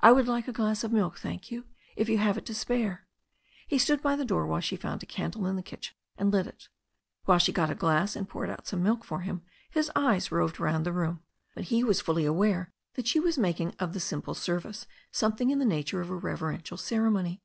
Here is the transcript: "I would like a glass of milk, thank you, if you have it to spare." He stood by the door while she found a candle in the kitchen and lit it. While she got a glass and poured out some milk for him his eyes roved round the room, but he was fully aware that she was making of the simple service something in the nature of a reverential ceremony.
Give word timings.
"I 0.00 0.12
would 0.12 0.28
like 0.28 0.46
a 0.46 0.52
glass 0.52 0.84
of 0.84 0.92
milk, 0.92 1.18
thank 1.18 1.50
you, 1.50 1.64
if 1.96 2.08
you 2.08 2.18
have 2.18 2.38
it 2.38 2.46
to 2.46 2.54
spare." 2.54 3.04
He 3.66 3.78
stood 3.78 4.00
by 4.00 4.14
the 4.14 4.24
door 4.24 4.46
while 4.46 4.60
she 4.60 4.76
found 4.76 5.02
a 5.02 5.06
candle 5.06 5.44
in 5.48 5.56
the 5.56 5.60
kitchen 5.64 5.96
and 6.16 6.30
lit 6.32 6.46
it. 6.46 6.68
While 7.24 7.40
she 7.40 7.50
got 7.52 7.68
a 7.72 7.74
glass 7.74 8.14
and 8.14 8.28
poured 8.28 8.48
out 8.48 8.68
some 8.68 8.80
milk 8.84 9.04
for 9.04 9.22
him 9.22 9.42
his 9.68 9.90
eyes 9.96 10.30
roved 10.30 10.60
round 10.60 10.86
the 10.86 10.92
room, 10.92 11.24
but 11.56 11.64
he 11.64 11.82
was 11.82 12.00
fully 12.00 12.24
aware 12.24 12.72
that 12.94 13.08
she 13.08 13.18
was 13.18 13.38
making 13.38 13.74
of 13.80 13.92
the 13.92 13.98
simple 13.98 14.34
service 14.34 14.86
something 15.10 15.50
in 15.50 15.58
the 15.58 15.64
nature 15.64 16.00
of 16.00 16.10
a 16.10 16.14
reverential 16.16 16.76
ceremony. 16.76 17.42